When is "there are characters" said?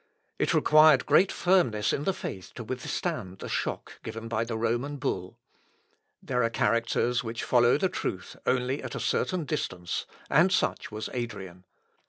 6.23-7.23